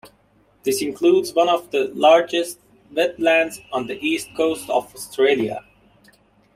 [0.63, 2.57] This includes one of the largest
[2.91, 5.63] wetlands on the east coast of Australia.